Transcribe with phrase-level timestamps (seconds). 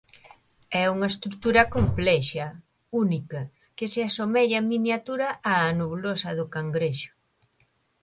[0.81, 2.47] É unha estrutura complexa
[3.03, 3.41] única
[3.77, 7.11] que se asómella en miniatura á nebulosa do cangrexo.